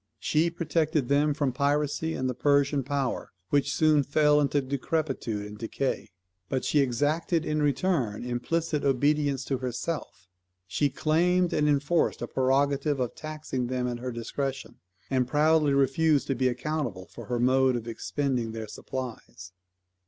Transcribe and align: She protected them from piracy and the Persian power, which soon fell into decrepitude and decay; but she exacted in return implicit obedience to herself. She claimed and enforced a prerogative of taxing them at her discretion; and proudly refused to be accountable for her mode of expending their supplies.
She 0.19 0.49
protected 0.49 1.09
them 1.09 1.35
from 1.35 1.51
piracy 1.51 2.15
and 2.15 2.27
the 2.27 2.33
Persian 2.33 2.83
power, 2.83 3.33
which 3.51 3.71
soon 3.71 4.01
fell 4.01 4.41
into 4.41 4.59
decrepitude 4.59 5.45
and 5.45 5.59
decay; 5.59 6.09
but 6.49 6.65
she 6.65 6.79
exacted 6.79 7.45
in 7.45 7.61
return 7.61 8.25
implicit 8.25 8.83
obedience 8.83 9.45
to 9.45 9.59
herself. 9.59 10.27
She 10.65 10.89
claimed 10.89 11.53
and 11.53 11.69
enforced 11.69 12.23
a 12.23 12.27
prerogative 12.27 12.99
of 12.99 13.13
taxing 13.13 13.67
them 13.67 13.87
at 13.87 13.99
her 13.99 14.11
discretion; 14.11 14.79
and 15.11 15.27
proudly 15.27 15.71
refused 15.75 16.25
to 16.29 16.35
be 16.35 16.47
accountable 16.47 17.05
for 17.05 17.25
her 17.25 17.39
mode 17.39 17.75
of 17.75 17.87
expending 17.87 18.53
their 18.53 18.67
supplies. 18.67 19.51